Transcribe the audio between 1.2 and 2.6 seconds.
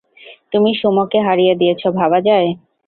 হারিয়ে দিয়েছো, ভাবা যায়?